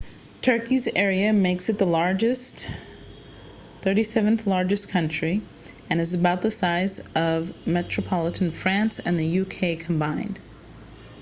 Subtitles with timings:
[0.41, 2.67] turkey's area makes it the world's
[3.83, 5.43] 37th-largest country
[5.91, 10.39] and is about the size of metropolitan france and the united kingdom combined